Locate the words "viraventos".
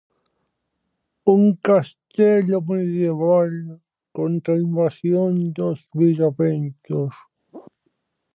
5.97-7.13